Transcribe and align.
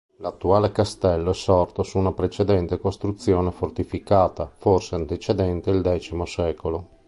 L'attuale 0.17 0.71
castello 0.71 1.29
è 1.29 1.33
sorto 1.35 1.83
su 1.83 1.99
una 1.99 2.11
precedente 2.11 2.79
costruzione 2.79 3.51
fortificata, 3.51 4.49
forse 4.51 4.95
antecedente 4.95 5.69
il 5.69 5.83
X 5.99 6.23
secolo. 6.23 6.87